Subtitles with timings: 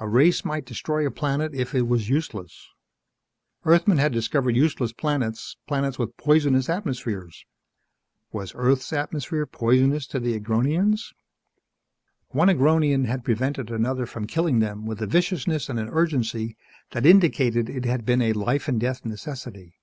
[0.00, 2.70] A race might destroy a planet if it was useless.
[3.64, 7.44] Earthmen had discovered useless planets, planets with poisonous atmospheres.
[8.32, 11.12] Was Earth's atmosphere poisonous to the Agronians?
[12.30, 16.56] One Agronian had prevented another from killing them with a viciousness and an urgency
[16.90, 19.76] that indicated it had been a life and death necessity.